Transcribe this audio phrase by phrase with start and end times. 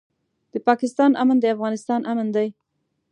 [0.53, 2.47] د پاکستان امن د افغانستان امن دی.